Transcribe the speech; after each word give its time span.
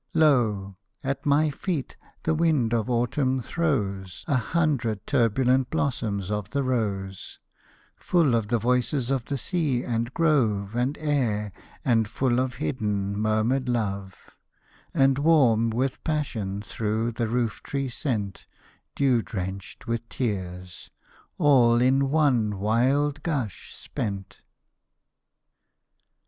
Lo, 0.15 0.77
at 1.03 1.27
my 1.27 1.51
feet 1.51 1.95
the 2.23 2.33
wind 2.33 2.73
of 2.73 2.89
autumn 2.89 3.39
throws 3.39 4.25
A 4.27 4.35
hundred 4.35 5.05
turbulent 5.05 5.69
blossoms 5.69 6.31
of 6.31 6.49
the 6.49 6.63
rose, 6.63 7.37
Full 7.97 8.33
of 8.33 8.47
the 8.47 8.57
voices 8.57 9.11
of 9.11 9.25
the 9.25 9.37
sea 9.37 9.83
and 9.83 10.11
grove 10.15 10.73
And 10.73 10.97
air, 10.97 11.51
and 11.85 12.07
full 12.07 12.39
of 12.39 12.55
hidden, 12.55 13.15
murmured 13.15 13.69
love, 13.69 14.31
And 14.91 15.19
warm 15.19 15.69
with 15.69 16.03
passion 16.03 16.63
through 16.63 17.11
the 17.11 17.27
roof 17.27 17.61
tree 17.61 17.87
sent; 17.87 18.47
Dew 18.95 19.21
drenched 19.21 19.85
with 19.85 20.09
tears; 20.09 20.89
all 21.37 21.79
in 21.79 22.09
one 22.09 22.57
wild 22.57 23.21
gush 23.21 23.71
spent! 23.75 24.41